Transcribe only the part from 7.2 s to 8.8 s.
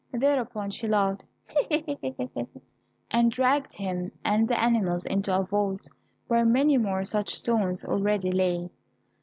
stones already lay.